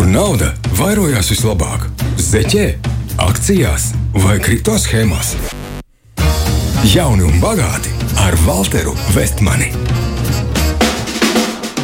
[0.00, 0.46] kur nauda
[0.78, 1.82] vairojās vislabāk-
[2.30, 2.62] zeķē,
[3.20, 5.34] akcijās vai kripto schēmās.
[6.88, 9.68] Jauni un bagāti ar Walteru Vestmani.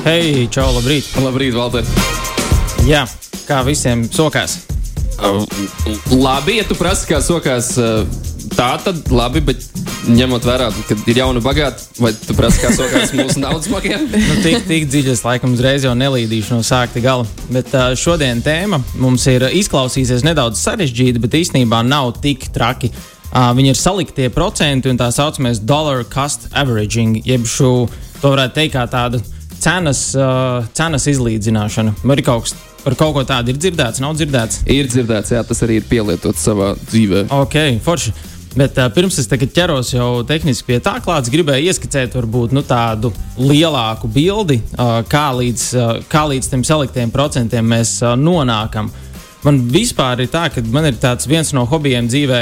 [0.07, 1.13] Hei, čau, labrīt!
[1.21, 1.85] Labrīt, Valter!
[2.89, 3.05] Jā,
[3.45, 4.63] kā visiem sokās?
[6.09, 7.75] Labi, ja tu prasi, kā sokās,
[8.57, 9.76] tā tad labi, bet
[10.11, 14.07] ņemot vērā, ka ir jauna bagāta, vai tu prasi, kā sokās mūsu naudas bagiem?
[14.27, 17.27] Nu, tik, tik dziļi es laikam uzreiz jau nelīdīšu no sākta gala.
[17.53, 22.91] Bet uh, šodien tēma mums ir izklausīsies nedaudz sarežģīta, bet īstenībā nav tik traki.
[23.27, 27.89] Uh, viņi ir saliktie procenti un tā saucamais dollar cost averaging, jeb šo,
[28.23, 29.23] to varētu teikt kā tāda
[29.63, 31.99] cenas, uh, cenas izlīdzināšana.
[32.05, 34.63] Vai ir kaut kas par kaut ko tādu ir dzirdēts, nav dzirdēts?
[34.71, 37.27] Ir dzirdēts, jā, tas arī ir pielietots savā dzīvē.
[37.35, 38.15] Ok, forši.
[38.57, 43.11] Bet uh, pirms es ķeros jau tehniski pie tā klāts, gribēju ieskicēt varbūt, nu, tādu
[43.37, 48.89] lielāku bildi, uh, kā, līdz, uh, kā līdz tiem saliktiem procentiem mēs uh, nonākam.
[49.45, 50.97] Man vispār ir tā, ka man ir
[51.29, 52.41] viens no hobijiem dzīvē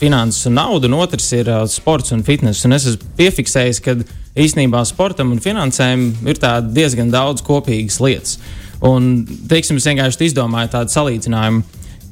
[0.00, 2.64] finanses un nauda, un otrs ir uh, sports un fitness.
[2.64, 3.98] Un es esmu piefiksējis, ka
[4.40, 6.40] īstenībā sportam un finansēm ir
[6.72, 8.38] diezgan daudz kopīgas lietas.
[8.80, 11.66] Un, teiksim, es vienkārši izdomāju tādu salīdzinājumu.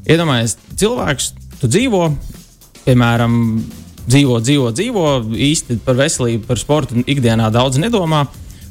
[0.08, 1.30] Iedomājieties, cilvēks,
[1.62, 2.02] tu dzīvo,
[2.88, 3.38] piemēram,
[4.08, 5.06] dzīvo, dzīvo, dzīvo,
[5.48, 8.24] īsti par veselību, par sportu ikdienā daudz nedomā.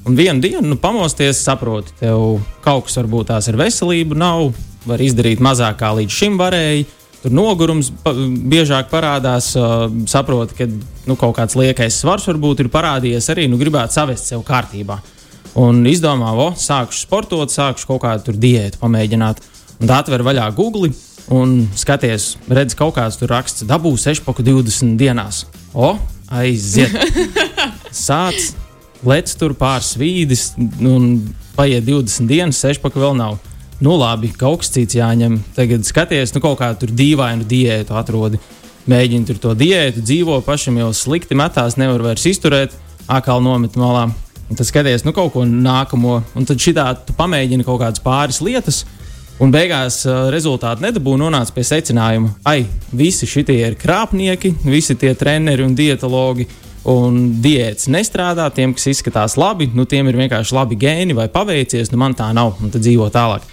[0.08, 4.54] Un vienu dienu nu, pamosties, saproti, tev kaut kas varbūt tās ar veselību nav,
[4.88, 6.86] var izdarīt mazāk kā līdz šim varēja.
[7.18, 12.72] Tur nogurums pa, biežāk parādās, uh, saproti, ka nu, kaut kāds liekais svars varbūt ir
[12.72, 15.00] parādījies arī, nu, gribētu savest sev kārtībā.
[15.58, 19.42] Un izdomā, o, sākšu sportot, sākšu kaut kādu diētu pamēģināt.
[19.82, 20.94] Un tā atver vaļā Google
[21.34, 25.46] un skaties, redz kaut kāds tur raksts, dabū 6,20 dienās.
[25.76, 25.96] O,
[26.32, 26.94] aiziet!
[28.08, 28.54] Sāc,
[29.08, 33.38] lec tur pāris vīdis, un paiet 20 dienas, 6,5 vēl nav.
[33.84, 35.38] Nu, labi, kaut kas cits jāņem.
[35.54, 38.40] Tagad skaties, nu, kaut kādu dīvainu diētu atrodi.
[38.90, 42.74] Mēģini tur to diētu, dzīvo pašam jau slikti metās, nevar vairs izturēt,
[43.06, 44.08] atkal nomet malā.
[44.48, 48.40] Un tad skaties, nu, kaut ko nākamo, un tad šitā tu pamēģini kaut kādas pāris
[48.42, 48.86] lietas,
[49.44, 52.66] un beigās uh, rezultāti nedabū nonāca pie secinājuma, ai,
[52.96, 56.48] visi šie ir krāpnieki, visi tie treneri un dietologi.
[56.88, 61.90] Un diētas nestrādā, tiem, kas izskatās labi, nu, tiem ir vienkārši labi gēni vai paveicies,
[61.92, 63.44] nu, man tā nav, un tad dzīvo tālāk.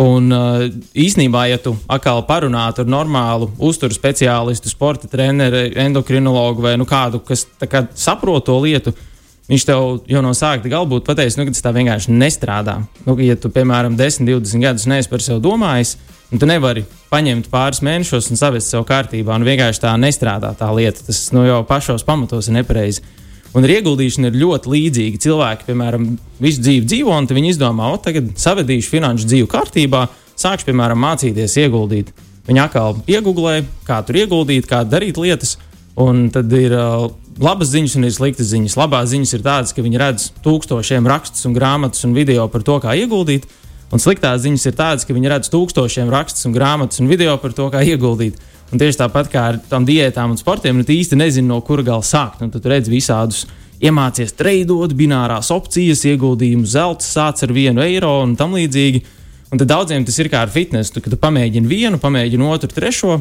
[0.00, 0.64] Un uh,
[0.96, 7.20] īsnībā, ja tu atkal parunātu ar normālu uzturu speciālistu, sporta treneri, endokrinologu vai nu, kādu,
[7.26, 9.09] kas kā, saprot to lietu, uh,
[9.50, 12.78] viņš tev jau no sākuma galbūt pateiks, nu, ka tas tā vienkārši nestrādā.
[13.06, 15.96] Nu, ja tu, piemēram, 10, 20 gadus neesi par sevi domājis,
[16.30, 20.70] un tu nevari paņemt pāris mēnešus un savest sev kārtībā, un vienkārši tā nestrādā tā
[20.76, 21.02] lieta.
[21.08, 23.02] Tas nu, jau pašos pamatos ir nepareizi.
[23.50, 25.20] Un ar ieguldīšanu ir ļoti līdzīgi.
[25.24, 26.04] Cilvēki, piemēram,
[26.38, 30.04] visu dzīvi dzīvo, un viņi izdomā, o, tagad savedīšu finanšu dzīvi kārtībā,
[30.38, 32.12] sākšu, piemēram, mācīties ieguldīt.
[32.46, 33.56] Viņi atkal iegūlē,
[33.88, 35.56] kā tur ieguldīt, kā darīt lietas,
[35.98, 38.76] un tad ir uh, labas ziņas un ir sliktas ziņas.
[38.76, 42.76] Labās ziņas ir tādas, ka viņi redz tūkstošiem rakstus un grāmatas un video par to,
[42.82, 43.48] kā ieguldīt.
[43.90, 47.56] Un sliktās ziņas ir tādas, ka viņi redz tūkstošiem rakstus un grāmatas un video par
[47.56, 48.36] to, kā ieguldīt.
[48.70, 52.06] Un tieši tāpat kā ar tām diētām un sportiem, nu īsti nezinu, no kura gala
[52.06, 52.44] sākt.
[52.44, 53.46] Un tad redz visādus
[53.82, 59.02] iemācies treidot, binārās opcijas, ieguldījumu zelta, sāc ar vienu eiro un tam līdzīgi.
[59.50, 63.18] Un tad daudziem tas ir kā ar fitnesu, kad tu pamēģini vienu, pamēģini otru, trešo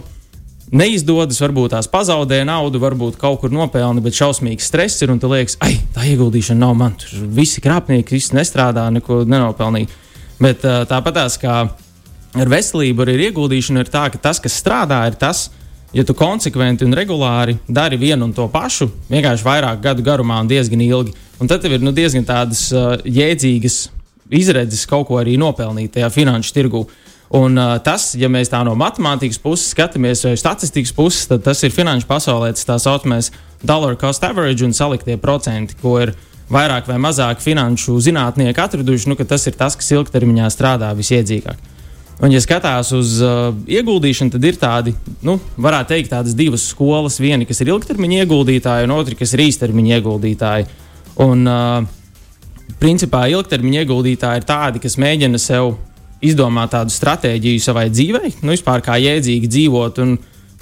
[0.72, 5.30] neizdodas, varbūt tās pazaudē naudu, varbūt kaut kur nopelna, bet šausmīgs stress ir un tu
[5.32, 6.98] liekas, ai, tā ieguldīšana nav man.
[7.02, 9.90] Tur visi krāpnieki, viss nestrādā, neko nenopelnīja.
[10.40, 11.56] Bet tāpat tās kā
[12.38, 15.48] ar veselību, arī ar ieguldīšanu ir tā, ka tas, kas strādā, ir tas,
[15.94, 20.50] ja tu konsekventi un regulāri dari vienu un to pašu, vienkārši vairāk gadu garumā un
[20.52, 21.16] diezgan ilgi.
[21.40, 23.88] Un tad tev ir nu, diezgan tādas uh, jēdzīgas
[24.30, 26.84] izredzes kaut ko arī nopelnīt tajā finanšu tirgū.
[27.30, 31.62] Un, uh, tas, ja mēs tā no matemātikas puses skatāmies, vai statistikas puses, tad tas
[31.62, 33.30] ir finanšu pasaulē tas tā saucamais
[33.62, 36.16] dollar cost average un saliktie procenti, ko ir
[36.50, 41.68] vairāk vai mazāk finanšu zinātnieki atraduši, nu, ka tas ir tas, kas ilgtermiņā strādā visiedzīgāk.
[42.20, 47.16] Un, ja skatās uz uh, ieguldīšanu, tad ir tādi, nu, varētu teikt, tādas divas skolas.
[47.22, 50.68] Viena, kas ir ilgtermiņa ieguldītāji, un otra, kas ir īstermiņa ieguldītāji.
[51.24, 55.78] Un, uh, principā, ilgtermiņa ieguldītāji ir tādi, kas mēģina sev
[56.26, 60.18] izdomāt tādu stratēģiju savai dzīvei, nu, vispār kā jēdzīgi dzīvot un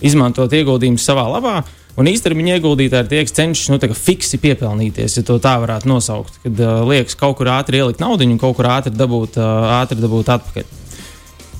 [0.05, 1.57] izmantot ieguldījumus savā labā.
[1.97, 6.37] Un īstermiņa ieguldītāji ir tie, kas cenšas nu, fiksi piepelnīties, ja tā varētu nosaukt.
[6.43, 9.97] Kad uh, liekas, kaut kur ātri ielikt naudu un kaut kur ātri dabūt, uh, ātri
[10.03, 10.86] dabūt atpakaļ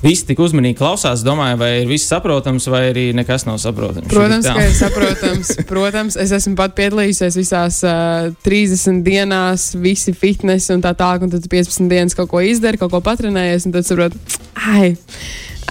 [0.02, 4.08] visi tik uzmanīgi klausās, domāju, vai ir viss saprotams, vai arī nekas nav saprotams.
[4.10, 5.52] Protams, ka ir saprotams.
[5.70, 11.34] Protams, es esmu pat piedalījusies visās uh, 30 dienās, visi fitnes un tā tālāk, un
[11.34, 14.40] tad 15 dienas kaut ko izdari, kaut ko patrenējies, un tad saproti,
[14.70, 14.94] ai,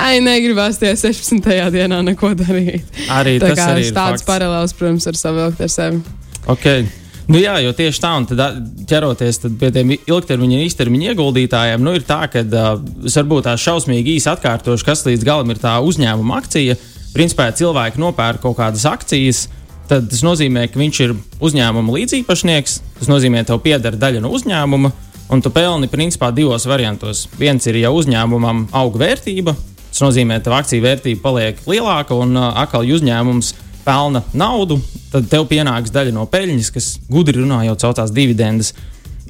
[0.03, 1.41] ai negribas tie 16.
[1.73, 2.87] dienā neko darīt.
[3.13, 6.03] Arī Tā tas arī ir tāds paralēls, protams, ar savilkt ar sevi.
[6.47, 6.87] Okay.
[7.27, 11.81] Nu jā, jo tieši tā, un tad ķeroties tad pie tiem ilgtermiņa un īstermiņa ieguldītājiem,
[11.83, 15.75] nu ir tā, ka uh, varbūt tā šausmīgi īsi atkārtošu, kas līdz galam ir tā
[15.83, 16.77] uzņēmuma akcija.
[17.11, 19.47] Principā, ja cilvēki nopērk kaut kādas akcijas,
[19.91, 22.79] tad tas nozīmē, ka viņš ir uzņēmuma līdzīpašnieks.
[23.01, 24.93] Tas nozīmē, ka tev pieder daļa no uzņēmuma,
[25.35, 27.25] un tu pelni principā divos variantos.
[27.35, 29.55] Viens ir, ja uzņēmumam aug vērtība,
[29.89, 33.51] tas nozīmē, ka akciju vērtība paliek lielāka, un uh, atkal, uzņēmums
[33.87, 34.81] pelna naudu,
[35.13, 38.73] tad tev pienāks daļa no peļņas, kas gudri runā jau caur dividendes.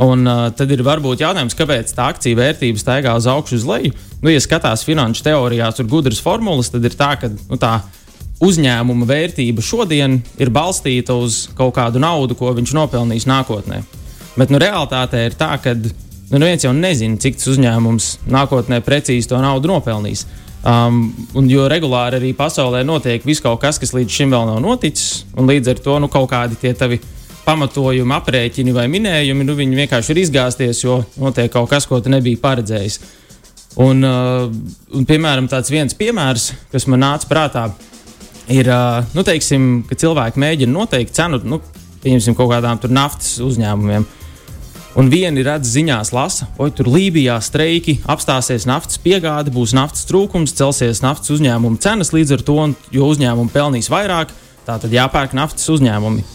[0.01, 3.93] Un uh, tad ir varbūt jautājums, kāpēc tā akcija vērtība staigā uz augšu, uz leju.
[4.21, 7.79] Nu, ja skatās finanšu teorijās, tur gudras formulas, tad ir tā, ka nu, tā
[8.45, 13.81] uzņēmuma vērtība šodien ir balstīta uz kaut kādu naudu, ko viņš nopelnīs nākotnē.
[14.37, 19.31] Bet nu, realitāte ir tā, ka nu, neviens jau nezina, cik tas uzņēmums nākotnē precīzi
[19.31, 20.27] to naudu nopelnīs.
[20.67, 24.57] Um, un jo regulāri arī pasaulē notiek viss kaut kas, kas līdz šim vēl nav
[24.59, 26.97] noticis, un līdz ar to nu, kaut kādi tie tavi
[27.45, 32.11] pamatojumi, aprēķini vai minējumi, nu, viņi vienkārši ir izgāzties, jo notiek kaut kas, ko tu
[32.11, 32.99] nebija paredzējis.
[33.79, 34.49] Un, uh,
[34.91, 37.63] un, piemēram, tāds viens piemērs, kas man nāca prātā,
[38.51, 41.61] ir, uh, nu, teiksim, ka cilvēki mēģina noteikt cenu, nu,
[42.03, 44.03] pieņemsim, kaut kādām naftas uzņēmumiem.
[44.97, 50.55] Un vieni redz ziņās, lasa, oi, tur Lībijā streiki, apstāsies naftas piegāde, būs naftas trūkums,
[50.57, 54.31] celsies naftas uzņēmumu cenas līdz ar to, un, jo uzņēmumi pelnīs vairāk,
[54.65, 56.25] tā tad jāpērk naftas uzņēmumi.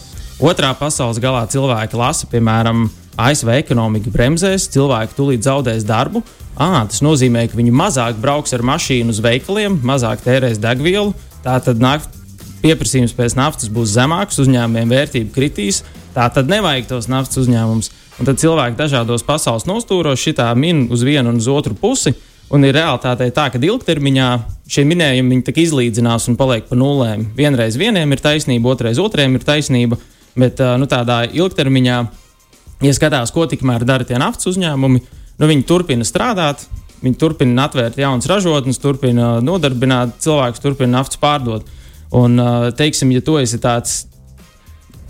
[0.47, 2.85] Otrā pasaules galā cilvēki lasa, piemēram,
[3.19, 6.23] ASV ekonomika bremzēs, cilvēki tūlīt zaudēs darbu.
[6.55, 11.11] À, tas nozīmē, ka viņi mazāk brauks ar mašīnu uz veikaliem, mazāk tērēs degvielu.
[11.43, 11.82] Tā tad
[12.62, 15.82] pieprasījums pēc naftas būs zemāks, uzņēmumiem vērtība kritīs.
[16.14, 17.91] Tā tad nevajag tos naftas uzņēmumus.
[18.20, 22.12] Un tad cilvēki dažādos pasaules nostūros šitā min uz vienu un uz otru pusi.
[22.53, 24.26] Un ir realitāte tā, ka ilgtermiņā
[24.69, 27.31] šie minējumi izlīdzinās un paliek pa nulēm.
[27.37, 29.97] Vienreiz vieniem ir taisnība, otrreiz otriem ir taisnība.
[30.37, 31.97] Bet nu, tādā ilgtermiņā,
[32.85, 35.00] ja skatās, ko tikmēr dara tie naftas uzņēmumi,
[35.41, 36.67] nu, viņi turpina strādāt,
[37.05, 41.69] viņi turpina atvērt jaunas ražotnes, turpina nodarbināt cilvēkus, turpina naftas pārdot.
[42.12, 42.37] Un,
[42.76, 44.03] teiksim, ja tu esi tāds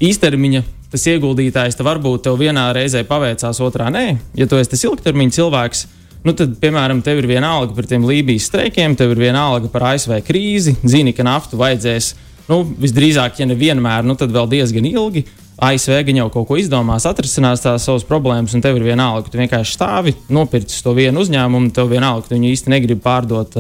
[0.03, 4.07] īstermiņa tas ieguldītājs, tad varbūt tev vienā reizē paveicās, otrā nē.
[4.39, 5.85] Ja tu esi tas ilgtermiņa cilvēks,
[6.27, 9.71] nu tad, piemēram, tev ir viena alga par tiem Lībijas streikiem, tev ir viena alga
[9.73, 12.13] par ASV krīzi, zini, ka naftu vajadzēs.
[12.51, 15.25] Nu, visdrīzāk, ja nevienmēr, nu, tad vēl diezgan ilgi.
[15.63, 19.31] ASV gan jau kaut ko izdomās, atrisinās tās savas problēmas, un tev ir vienalga, ka
[19.31, 23.55] tu vienkārši stāvi, nopirci to vienu uzņēmumu, tev vienalga, ka tu viņu īsti negribi pārdot,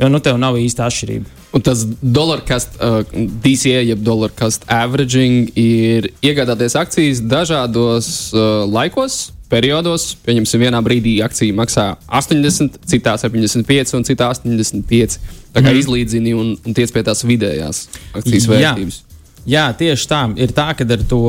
[0.00, 1.41] jo nu tev nav īsta atšķirība.
[1.52, 3.02] Un tas dollar cost, uh,
[3.44, 10.14] DCA, jeb dollar cost averaging, ir iegādāties akcijas dažādos uh, laikos, periodos.
[10.24, 15.18] Pieņemsim, vienā brīdī akcija maksā 80, citā 75 un citā 85.
[15.52, 15.80] Tā kā mm.
[15.82, 19.02] izlīdzini un, un tiec pie tās vidējās akcijas vērtības.
[19.02, 19.08] Jā.
[19.42, 20.20] Jā, tieši tā.
[20.38, 21.20] Ir tā, ka ar to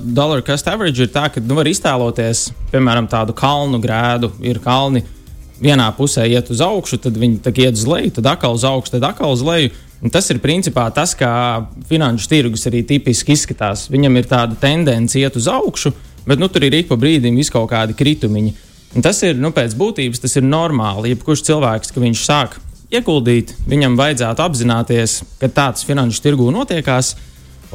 [0.00, 4.32] dollar cost average ir tā, ka nu, var iztēloties, piemēram, tādu kalnu grēdu.
[4.40, 5.04] Ir kalni
[5.62, 9.06] vienā pusē iet uz augšu, tad viņi iet uz leju, tad atkal uz augšu, tad
[9.10, 9.74] atkal uz leju.
[9.98, 13.88] Un tas ir principā tas, kā finanšu tirgus arī tipiski izskatās.
[13.90, 15.90] Viņam ir tāda tendence iet uz augšu,
[16.28, 18.54] bet nu, tur ir ik pa brīdim kaut kādi kritumiņi.
[18.96, 21.12] Un tas ir nu, pēc būtības tas ir normāli.
[21.12, 22.56] Jebkurš cilvēks, ka viņš sāk
[22.94, 27.16] ieguldīt, viņam vajadzētu apzināties, ka tāds finanšu tirgū notiekās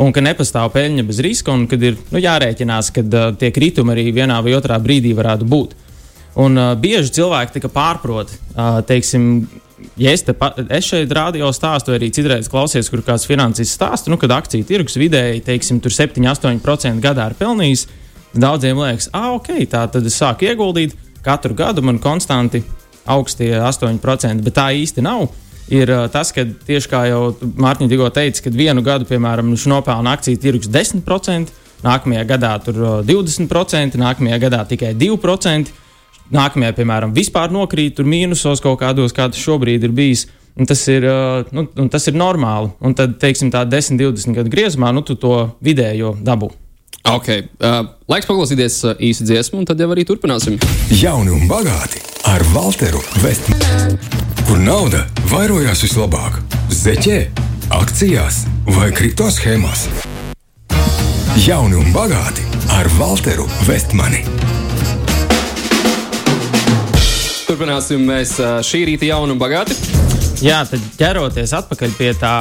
[0.02, 3.94] un ka nepastāv peļņa bez riska, un kad ir nu, jārēķinās, ka uh, tie kritumi
[3.94, 5.76] arī vienā vai otrā brīdī varētu būt.
[6.40, 8.40] Un uh, bieži cilvēki tika pārproti.
[8.54, 9.46] Uh, teiksim,
[10.02, 14.18] ja es, pa, es šeit radio stāstu, arī citreiz klausies, kur kāds finansists stāsta, nu,
[14.22, 17.86] kad akciju tirgus vidēji, teiksim, tur 7-8% gadā ir pelnījis.
[18.34, 22.64] Daudziem liekas, ah, ok, tā tad es sāku ieguldīt, katru gadu man konstanti
[23.06, 25.28] augstie 8%, bet tā īsti nav
[25.72, 29.68] ir uh, tas, ka tieši kā jau Mārtiņa tikko teica, kad vienu gadu, piemēram, viņš
[29.72, 35.83] nopelna akciju tirgus 10%, nākamajā gadā tur uh, 20%, nākamajā gadā tikai 2%,
[36.36, 40.28] nākamajā, piemēram, vispār nokrīt tur mīnusos kaut kādos, kā tas šobrīd ir bijis.
[40.54, 42.70] Un tas, ir, uh, nu, un tas ir normāli.
[42.86, 46.52] Un tad, teiksim, tā 10, 20 gadu griezumā, nu, tu to vidējo dabu.
[47.10, 50.60] Ok, uh, laiks paklausīties uh, īsi dziesmu, un tad jau arī turpināsim.
[50.94, 52.00] Jauni un bagāti
[52.30, 53.98] ar Walteru Vestmanu.
[54.48, 56.40] Kur nauda vairojās vislabāk?
[56.72, 57.20] Zeķē,
[57.82, 58.44] akcijās
[58.78, 59.90] vai kripto schēmās?
[61.44, 62.46] Jauni un bagāti
[62.78, 64.24] ar Walteru Vestmani.
[67.44, 69.76] Turpināsim mēs šī rīta jaunu un bagāti.
[70.44, 72.34] Jā, tad ķeroties atpakaļ pie tā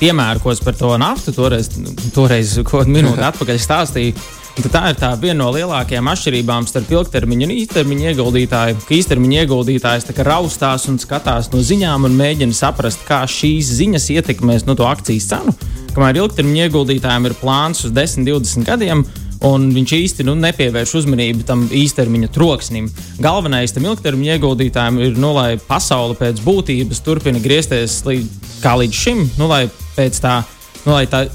[0.00, 1.70] piemēra, ko es par to naftu toreiz,
[2.12, 4.26] toreiz kaut minūti atpakaļ stāstīju.
[4.72, 8.78] Tā ir tā viena no lielākajām atšķirībām starp ilgtermiņa un īstermiņa ieguldītāju.
[8.88, 14.64] Ka īstermiņa ieguldītājs raustās un skatās no ziņām un mēģina saprast, kā šīs ziņas ietekmēs
[14.64, 15.52] no to akcijas cenu.
[15.92, 19.04] Kamēr ilgtermiņa ieguldītājiem ir plāns uz 10, 20 gadiem,
[19.46, 22.88] un viņš īsti nu, nepievērš uzmanību tam īstermiņa troksnim.
[23.22, 29.02] Galvenais tam ilgtermiņa ieguldītājiem ir, nu, lai pasaule pēc būtības turpina griezties līdz, kā līdz
[29.04, 30.40] šim, nu, lai pēc tā,
[30.84, 31.26] nu, lai tā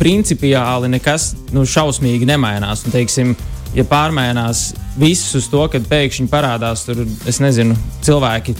[0.00, 2.86] principiāli nekas nu, šausmīgi nemainās.
[2.86, 3.34] Un, teiksim,
[3.76, 7.76] ja pārmainās viss uz to, kad pēkšņi parādās tur, nezinu,
[8.06, 8.56] cilvēki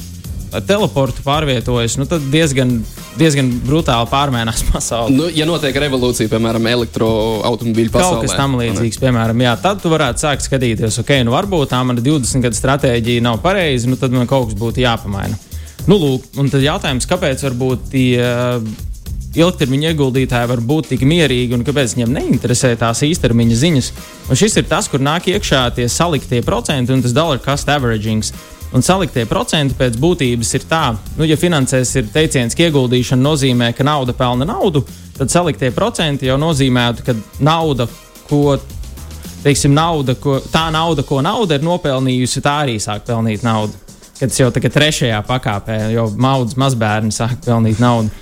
[0.66, 2.80] teleportu pārvietojas, nu, tad diezgan,
[3.18, 5.14] diezgan brutāli pārmainās pasaule.
[5.16, 9.92] Nu, ja notiek revolūcija, piemēram, elektroautobīļu pasaulē, kaut kas tam līdzīgs, piemēram, jā, tad tu
[9.92, 14.14] varētu sākt skatīties, ok, nu varbūt tā mana 20 gadu stratēģija nav pareiza, nu tad
[14.14, 15.38] man kaut kas būtu jāpamaina.
[15.88, 18.30] Nu, lūk, un tad jautājums, kāpēc varbūt tie
[19.38, 23.90] ilgtermiņa ieguldītāji var būt tik mierīgi un kāpēc viņiem neinteresē tās īstermiņa ziņas.
[24.30, 28.26] Un šis ir tas, kur nāk iekšā tie saliktie procenti un tas dollar cost averaging.
[28.70, 30.84] Un saliktie procenti pēc būtības ir tā,
[31.18, 34.84] nu, ja finansēs ir teiciens, ka ieguldīšana nozīmē, ka nauda pelna naudu,
[35.16, 37.88] tad saliktie procenti jau nozīmētu, ka nauda,
[38.28, 38.54] ko,
[39.42, 43.74] teiksim, nauda, ko, tā nauda, ko nauda ir nopelnījusi, tā arī sāk pelnīt naudu.
[44.20, 48.12] Kad tas jau tagad trešajā pakāpē, jau maudas mazbērni sāk pelnīt naudu.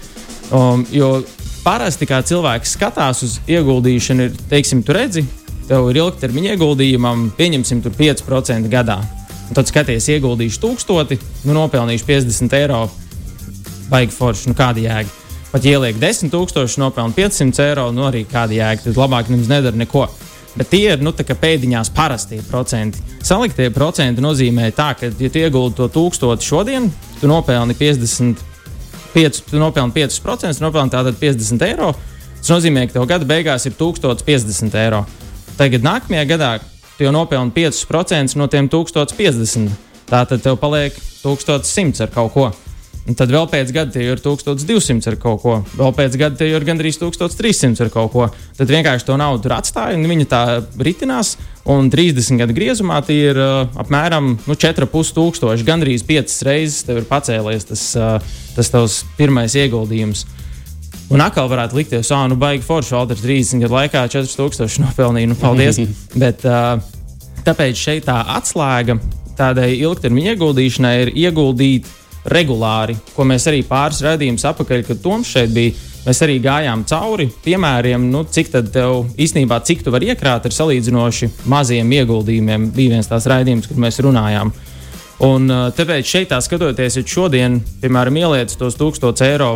[0.54, 1.18] Um, jo
[1.60, 5.26] parasti, kā cilvēks skatās uz ieguldīšanu, ir, teiksim, tu redzi,
[5.68, 9.02] tev ir ilgtermiņa ieguldījumam, pieņemsim, 5% gadā.
[9.56, 12.82] Tad skaties, ieguldīšu 1000, nu nopelnīšu 50 eiro.
[13.88, 15.14] Baigi forši, nu kāda jēga.
[15.48, 18.84] Pat ieliek 10,000, nopelnu 500 eiro, nu arī kāda jēga.
[18.84, 20.04] Tad labāk nemaz nedara neko.
[20.58, 23.00] Bet tie ir nu, pēdiņās parastie procenti.
[23.24, 26.90] Saliktie procenti nozīmē, tā, ka, ja tu ieguldi to 1000 šodien,
[27.20, 28.44] tu nopelni 50
[29.14, 31.92] 5, tu nopelni 5%, nopelni tātad 50 eiro.
[32.38, 35.04] Tas nozīmē, ka tev gada beigās ir 1050 eiro.
[35.58, 36.50] Tagad nākamajā gadā
[36.98, 39.70] tu jau nopelni 5% no tiem 1050.
[40.08, 42.48] Tātad tev paliek 1100 ar kaut ko.
[43.08, 46.50] Un tad vēl pēc gada tie ir 1200 ar kaut ko, vēl pēc gada tie
[46.52, 48.26] ir gandrīz 1300 ar kaut ko.
[48.58, 50.42] Tad vienkārši to naudu tur atstāja, un viņa tā
[50.76, 51.38] ritinās.
[51.68, 55.66] Un 30 gadu griezumā tie ir uh, apmēram nu, 4,5 tūkstoši.
[55.68, 60.24] Gandrīz 5 reizes tev ir pacēlies tas, uh, tas tavs pirmais ieguldījums.
[61.08, 65.30] Un atkal varētu likties, ah, nu, baigi forši, Valters 30 gadu laikā 4000 nopelnīja.
[65.30, 65.80] Nu, paldies!
[66.22, 66.76] Bet, uh,
[67.46, 68.98] tāpēc šeit tā atslēga
[69.38, 71.88] tādai ilgtermiņa ieguldīšanai ir ieguldīt
[72.28, 75.76] regulāri, ko mēs arī pāris raidījumus apakaļ, kad Toms šeit bija.
[76.04, 80.54] Mēs arī gājām cauri piemēriem, nu, cik tad tev īstenībā, cik tu vari iekrāt ar
[80.54, 82.68] salīdzinoši maziem ieguldījumiem.
[82.72, 84.52] Bija viens tās raidījums, kur mēs runājām.
[85.26, 89.50] Un tāpēc šeit, tā skatoties, ja šodien, piemēram, ieliec tos 1000 eiro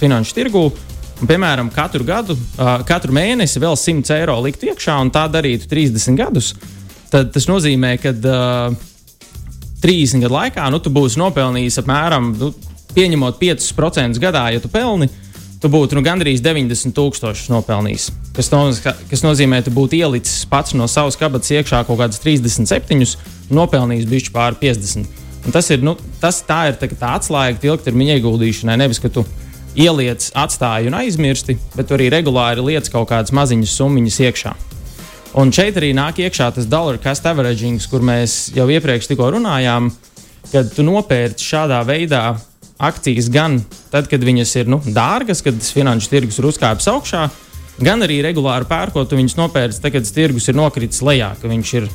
[0.00, 0.66] finanšu tirgū,
[1.22, 2.36] piemēram, katru gadu,
[2.88, 6.52] katru mēnesi vēl 100 eiro likt iekšā un tā darītu 30 gadus,
[7.12, 8.78] tad tas nozīmē, ka uh,
[9.84, 12.50] 30 gadu laikā, nu, tu būsi nopelnījis apmēram, nu,
[12.94, 15.10] pieņemot 5% gadā, ja tu pelni,
[15.62, 18.10] tu būtu nu, gandrīz 90 tūkstošus nopelnījis.
[18.36, 18.66] Kas, no,
[19.10, 23.14] kas nozīmē, ka tu būtu ielicis pats no savas kabatas iekšā kaut kādus 37,
[23.54, 25.22] nopelnījis bišķi pāri 50.
[25.44, 28.78] Un tas ir, nu, tas, tā ir tā, tā atslēga ilgtermiņa ieguldīšanai.
[28.80, 29.26] Nevis, ka tu
[29.74, 34.54] ieliec, atstāji un aizmirsti, bet arī regulāri liec kaut kādas maziņas summas iekšā.
[35.40, 39.90] Un šeit arī nāk iekšā tas dollar cost averaging, kur mēs jau iepriekš runājām,
[40.52, 42.36] kad tu nopērci šādā veidā
[42.78, 43.58] akcijas gan
[43.90, 47.26] tad, kad viņas ir nu, dārgas, kad finanšu tirgus ir uzkāpis augšā,
[47.82, 51.74] gan arī regulāri pērkot, tu viņus nopērci tad, kad tirgus ir nokritis lejā, ka viņš
[51.80, 51.88] ir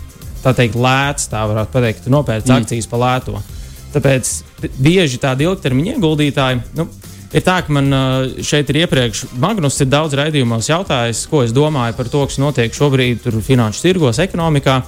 [0.44, 2.64] tā teikt lēts, tā varētu pateikt, tu nopērci mm.
[2.64, 3.40] akcijas pa lēto.
[3.94, 4.34] Tāpēc
[4.78, 6.86] bieži tādi ilgtermiņa ieguldītāji, nu,
[7.30, 7.94] Ir tā, ka man
[8.42, 12.74] šeit ir iepriekš, Magnus ir daudz raidījumos jautājis, ko es domāju par to, kas notiek
[12.74, 14.80] šobrīd finanšu tirgos, ekonomikā.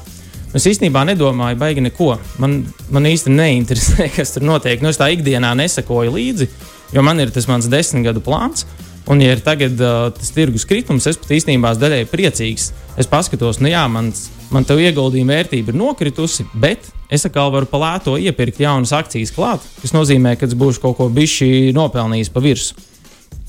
[0.58, 2.16] Es īstenībā nedomāju, baigi neko.
[2.42, 4.82] Man, man īstenībā neinteresē, kas tur notiek.
[4.82, 6.48] Nu, es tā ikdienā nesakoju līdzi,
[6.96, 8.66] jo man ir tas mans desmit gadu plāns.
[9.10, 12.72] Un, ja ir tagad uh, tas tirgus kritums, es pat īstenībā daļai priecīgs.
[13.02, 17.68] Es paskatos, nu jā, mans, man te ieguldījuma vērtība ir nokritusi, bet es atkal varu
[17.70, 22.44] palēto iepirkt jaunas akcijas klāt, kas nozīmē, ka es būšu kaut ko bišķi nopelnījis pa
[22.44, 22.88] virsmu.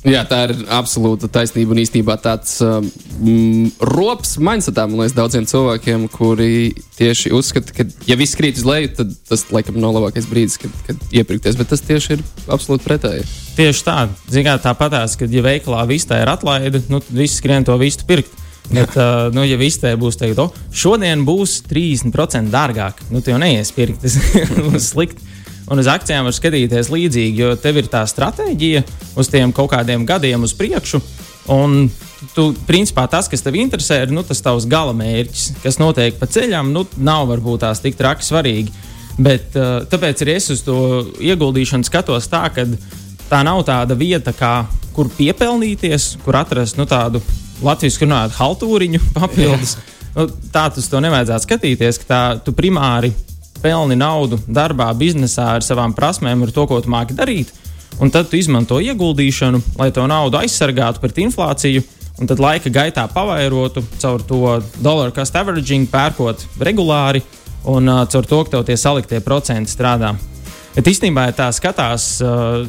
[0.02, 2.88] Jā, tā ir absolūta taisnība un īstenībā tāds um,
[3.87, 8.90] rops mindsetā, man liekas, daudziem cilvēkiem, kuri tieši uzskata, ka, ja viss krīt uz leju,
[8.99, 11.54] tad tas laikam nav labākais brīdis, kad, kad iepirkties.
[11.61, 13.28] Bet tas tieši ir absolūti pretēji.
[13.61, 13.97] Tieši tā,
[14.35, 18.41] zināt, tāpatās, kad ja veikalā vistē ir atlaide, nu, tad viss skrien to vistu pirkt.
[18.71, 23.33] Bet, uh, nu, ja viss te būs teikt, o, šodien būs 30% dārgāk, nu, tu
[23.33, 24.16] jau neies pirkt, tas
[24.69, 25.31] būs slikti.
[25.73, 28.83] Un uz akcijām var skatīties līdzīgi, jo tev ir tā stratēģija
[29.19, 31.00] uz tiem kaut kādiem gadiem uz priekšu.
[31.52, 31.87] Un
[32.37, 36.28] tu, principā, tas, kas tev interesē, ir nu, tas tavs gala mērķis, kas notiek pa
[36.31, 38.75] ceļam, nu, nav varbūt tās tik traki svarīgi.
[39.23, 40.76] Bet, uh, tāpēc arī es uz to
[41.21, 42.66] ieguldīšanu skatos tā, ka
[43.28, 44.64] tā nav tāda vieta, kā,
[44.97, 47.23] kur piepelnīties, kur atrast nu, tādu
[47.64, 49.76] latviešu runājot haltūriņu papildus.
[50.12, 53.12] Nu, tā tas to nevajadzētu skatīties, ka tā, tu primāri
[53.62, 57.52] pelni naudu darbā, biznesā ar savām prasmēm, ar to, ko tu māki darīt.
[58.02, 61.85] Un tad tu izmanto ieguldīšanu, lai to naudu aizsargātu pret inflāciju,
[62.21, 67.23] un tad laika gaitā pavairotu caur to dollar cost averaging, pērkot regulāri,
[67.69, 70.14] un uh, caur to, ka tev tie saliktie procenti strādā.
[70.75, 72.64] Bet īstenībā, ja tā skatās, uh,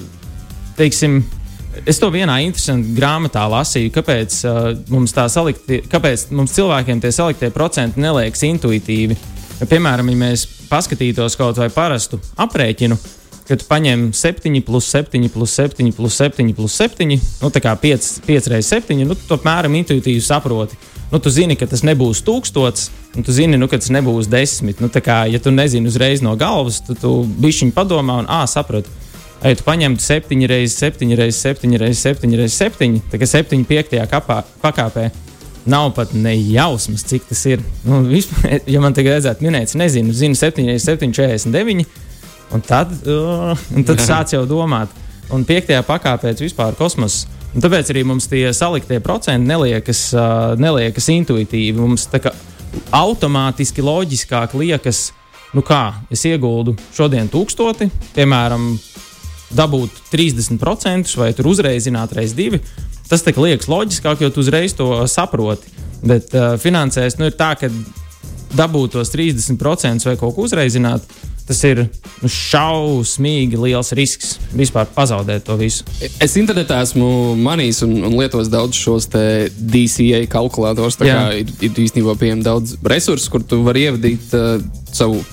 [0.77, 1.21] teiksim,
[1.85, 7.51] es to vienā interesantā grāmatā lasīju, kāpēc, uh, mums salikti, kāpēc mums cilvēkiem tie saliktie
[7.53, 9.17] procenti neliekas intuitīvi.
[9.59, 12.97] Ja, piemēram, ja mēs paskatītos kaut vai parastu aprēķinu,
[13.47, 17.75] kad tu paņem 7, plus 7, plus 7, plus 7, plus 7, nu, tā kā
[17.79, 20.79] 5, 5 reizes 7, nu, tu apmēram intuitīvi saproti.
[21.13, 24.79] Nu, tu zini, ka tas nebūs tūkstots, un tu zini, nu, ka tas nebūs desmit.
[24.81, 28.89] Nu, kā, ja tu nezini uzreiz no galvas, tad tu bišķiņi padomā un ā, saproti.
[29.43, 34.05] Ja tu paņemtu 7 reizes 7 reizes 7 reizes 7 reizes 7, tad 7 piektajā
[34.07, 35.09] kapā, pakāpē
[35.67, 37.63] nav pat nejausmas, cik tas ir.
[37.83, 41.83] Nu, vispār, ja man tagad vajadzētu minēt, es nezinu, zinu 7 reizes 7, 49,
[42.55, 44.95] un tad, uh, un tad sāc jau domāt.
[45.33, 47.27] Un piektajā pakāpē vispār kosmosa.
[47.53, 51.77] Un tāpēc arī mums tie saliktie procenti neliekas, uh, neliekas intuitīvi.
[51.77, 52.31] Mums tā kā
[52.95, 55.09] automātiski loģiskāk liekas,
[55.53, 58.71] nu kā es ieguldu šodien tūkstoti, piemēram,
[59.57, 62.61] dabūt 30% vai tur uzreizināt reiz divi.
[63.09, 65.69] Tas liekas loģiskāk, jo tu uzreiz to saproti.
[66.03, 67.69] Bet uh, finansēs nu, ir tā, ka
[68.57, 71.05] dabūt tos 30% vai kaut ko uzreizināt,
[71.47, 75.85] tas ir nu, šausmīgi liels risks vispār pazaudēt to visu.
[76.23, 80.99] Es internetā esmu manījis un, un lietojis daudz šos DCA kalkulatorus.
[81.03, 84.57] Ir, ir īstenībā pieejami daudz resursu, kur tu vari ievadīt uh,
[84.91, 85.23] savu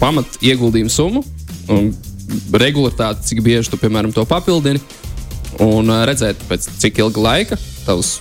[0.00, 1.24] pamatu ieguldījumu summu.
[1.70, 1.92] Un,
[2.52, 4.82] regularitāti, cik bieži tu, piemēram, to papildini,
[5.62, 8.18] un uh, redzēt, pēc cik ilga laika tavs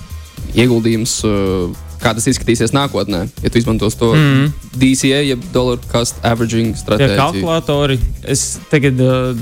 [0.57, 4.51] ieguldījums uh, kā tas izskatīsies nākotnē, ja tu izmantos to mm.
[4.79, 7.15] DCA, jeb dollar cost averaging stratēģiju.
[7.15, 9.33] Tie kalkulatori, es tagad uh,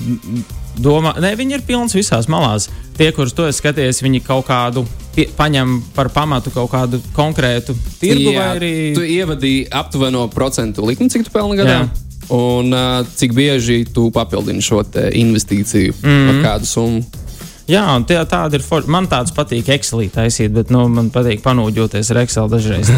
[0.82, 2.70] domāju, ne, viņi ir pilns visās malās.
[2.98, 7.76] Tie, kurus to es skaties, viņi kaut kādu pie, paņem par pamatu kaut kādu konkrētu
[8.02, 8.74] tirgu Jā, vai arī.
[8.98, 11.84] Tu ievadīji aptuveno procentu likmi, cik tu pelni gadā.
[11.84, 12.07] Jā.
[12.34, 14.82] Un uh, cik bieži tu papildini šo
[15.16, 16.28] investīciju mm.
[16.34, 17.24] ar kādu summu?
[17.68, 18.88] Jā, un tie, tāda ir forša.
[18.92, 22.92] Man tāds patīk Excelī taisīt, bet nu, man patīk panūģoties ar Excel dažreiz.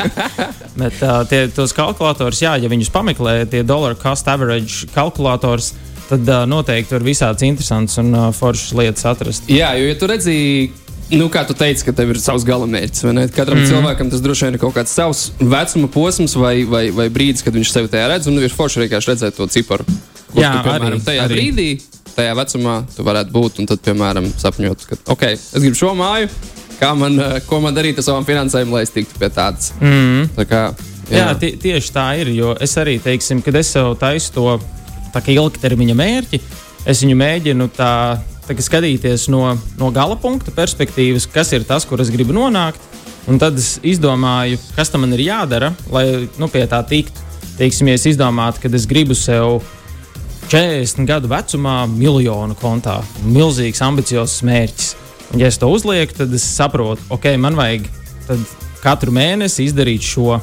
[0.82, 5.72] bet uh, tie, tos kalkulatorus, jā, ja viņus pameklē, tie dollar cost average kalkulators,
[6.10, 9.48] tad uh, noteikti var visādas interesantas un uh, foršas lietas atrast.
[9.48, 10.68] Jā, jo, ja tu redzēji,
[11.12, 13.04] Nu, kā tu teici, ka tev ir savs galamērķis.
[13.34, 13.68] Katram mm.
[13.70, 17.54] cilvēkam tas droši vien ir kaut kāds savs vecuma posms vai, vai, vai brīdis, kad
[17.54, 18.26] viņš sevi tajā redz.
[18.26, 19.86] Un nu, ir forši vienkārši redzēt to ciparu.
[20.34, 21.38] Jā, tu, piemēram, arī, tajā arī.
[21.38, 21.68] brīdī
[22.16, 23.62] tajā vecumā tu varētu būt.
[23.62, 26.30] Un tad, piemēram, sapņot, ka, ok, es gribu šo māju,
[26.80, 29.72] kā man, eh, ko man darīt ar savām finansēm, lai es tiktu pie tādas.
[29.78, 30.30] Mm.
[30.36, 30.62] Tā kā,
[31.06, 32.34] jā, jā tie, tieši tā ir.
[32.34, 34.56] Jo es arī, teiksim, kad es sev taisu to
[35.16, 36.40] ilgtermiņa mērķi,
[36.84, 37.92] es viņu mēģinu tā.
[38.46, 42.82] Skatīties no, no gala punkta perspektīvas, kas ir tas, kur es gribu nonākt.
[43.26, 47.24] Un tad es izdomāju, kas tam ir jādara, lai nu, pie tā tiktu.
[47.56, 49.62] Teiksim, ja es izdomātu, ka es gribu sev
[50.46, 53.00] 40 gadu vecumā miljonu kontā.
[53.24, 54.92] Milzīgs, ambiciozs mērķis.
[55.32, 57.88] Un, ja es to uzlieku, tad es saprotu, ok, man vajag
[58.84, 60.36] katru mēnesi izdarīt šo.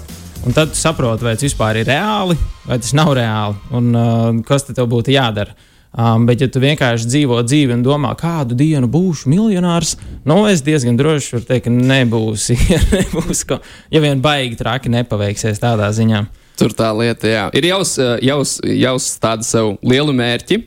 [0.44, 2.36] Un tad tu saproti, vai tas vispār ir reāli,
[2.68, 5.56] vai tas nav reāli, un uh, kas tev būtu jādara.
[5.94, 9.92] Um, bet, ja tu vienkārši dzīvo dzīvi un domā, kādu dienu būšu miljonārs,
[10.26, 12.58] nu, es diezgan droši varu teikt, ka nebūsi.
[12.74, 13.60] Ja, nebūs, ko,
[13.94, 16.24] ja vien baigi traki nepaveiksies tādā ziņā.
[16.58, 17.44] Tur tā lieta, jā.
[17.54, 20.60] Ir jāuzstāda sev lielu mērķi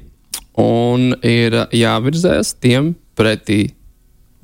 [0.62, 3.72] un ir jāvirzās tiem pretī.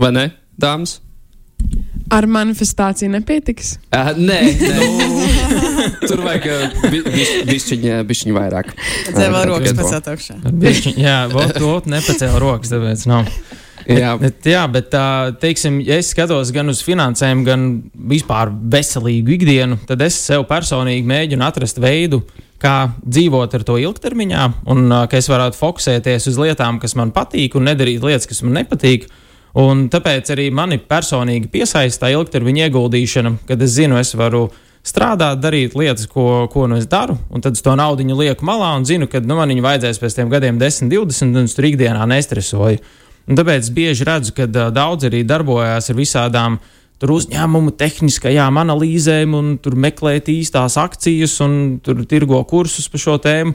[0.03, 0.27] Vai ne,
[0.59, 0.99] dāmas?
[2.11, 3.77] Ar manifestāciju nepietiks?
[3.95, 5.69] Uh, nē, nē.
[6.09, 6.47] tur vajag
[7.49, 8.73] bišķiņa, bišķiņa vairāk.
[9.09, 10.39] Cēl vēl rokas pacelt augšā.
[10.99, 13.29] Jā, vot, vot nepacēla rokas, tāpēc nav.
[13.89, 14.95] Jā, bet, jā, bet
[15.43, 17.67] teiksim, ja es skatos gan uz finansēm, gan
[18.13, 22.23] vispār veselīgu ikdienu, tad es sev personīgi mēģinu atrast veidu,
[22.63, 27.57] kā dzīvot ar to ilgtermiņā, un ka es varētu fokusēties uz lietām, kas man patīk,
[27.59, 29.09] un nedarīt lietas, kas man nepatīk.
[29.59, 34.47] Un tāpēc arī mani personīgi piesaista ilgtermiņa ieguldīšana, kad es zinu, es varu
[34.87, 38.73] strādāt, darīt lietas, ko, ko nu es daru, un tad es to naudu lieku malā
[38.77, 41.69] un zinu, ka nu, man viņa vajadzēs pēc tiem gadiem 10, 20, un es tur
[41.71, 42.83] ikdienā nestresoju.
[43.31, 46.59] Un tāpēc bieži redzu, ka uh, daudz arī darbojās ar visādām
[47.03, 53.55] uzņēmumu tehniskajām analīzēm, un tur meklēt īstās akcijas, un tur tirgo kursus par šo tēmu.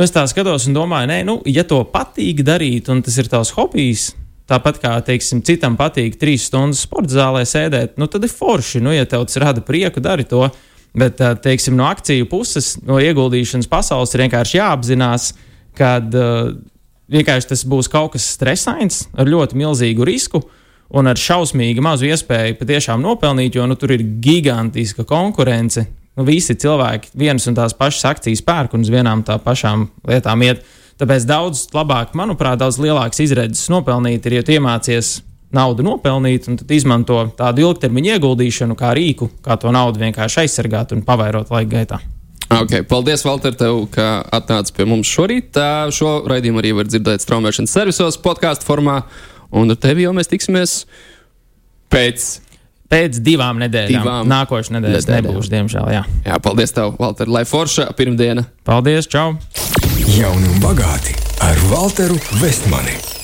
[0.00, 3.52] Es tā skatos un domāju, nē, nu, ja to patīk darīt, un tas ir tavs
[3.58, 4.14] hobijs,
[4.50, 8.82] tāpat kā, teiksim, citam patīk trīs stundas sporta zālē sēdēt, nu, tad ir forši.
[8.84, 10.46] Nu, ja tev tas rada prieku, dari to.
[10.92, 15.30] Bet, teiksim, no akciju puses, no ieguldīšanas pasaules ir vienkārši jāapzinās,
[15.78, 16.50] ka uh,
[17.12, 20.42] vienkārši tas būs kaut kas stresains ar ļoti milzīgu risku.
[20.92, 26.56] Un ar šausmīgi mazu iespēju patiešām nopelnīt, jo nu, tur ir gigantiska konkurence nu, visi
[26.58, 30.64] cilvēki vienas un tās pašas akcijas pērk un uz vienām tā pašām lietām iet.
[31.00, 35.20] Tāpēc daudz labāk, manuprāt, daudz lielāks izredzes nopelnīt ir, ja tu iemācies
[35.52, 41.04] naudu nopelnīt un izmanto tādu ilgtermiņa ieguldīšanu kā rīku, kā to naudu vienkārši aizsargāt un
[41.06, 42.00] pavairot laika gaitā.
[42.52, 45.56] Okay, paldies, Valter, tev, ka atnāci pie mums šorīt.
[45.96, 48.98] Šo raidījumu arī var dzirdēt straumēšanas servisos, podkāstu formā,
[49.56, 50.74] un ar tevi jau mēs tiksimies
[51.92, 52.26] pēc
[52.92, 54.04] Pēc divām nedēļām.
[54.04, 55.30] Divām Nākošais nedēļas nedēļām.
[55.30, 55.88] nebūs, diemžēl.
[55.94, 57.30] Jā, jā paldies tev, Valter.
[57.32, 58.44] Lai forša pirmdiena.
[58.68, 59.32] Paldies, čau!
[60.12, 63.21] Jauni un bagāti ar Walteru Vestmani.